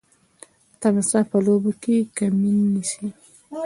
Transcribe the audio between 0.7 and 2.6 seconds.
تمساح په اوبو کي کمین